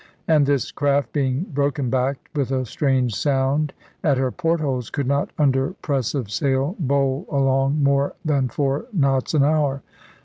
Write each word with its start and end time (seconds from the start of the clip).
And 0.27 0.47
this 0.47 0.71
craft, 0.71 1.13
being 1.13 1.41
broken 1.53 1.91
backed, 1.91 2.35
with 2.35 2.51
a 2.51 2.65
strange 2.65 3.13
sound 3.15 3.71
at 4.03 4.17
her 4.17 4.31
port 4.31 4.59
holes, 4.59 4.89
could 4.89 5.05
not 5.05 5.29
under 5.37 5.73
press 5.83 6.15
of 6.15 6.31
sail 6.31 6.75
bowl 6.79 7.27
along 7.29 7.83
more 7.83 8.15
than 8.25 8.49
four 8.49 8.87
knots 8.91 9.35
an 9.35 9.43
hour. 9.43 9.83